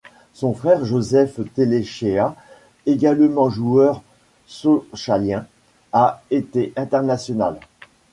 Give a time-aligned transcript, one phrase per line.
[0.33, 2.33] Son frère Joseph Tellechéa,
[2.87, 4.01] également joueur
[4.47, 5.45] sochalien,
[5.93, 7.59] a été international.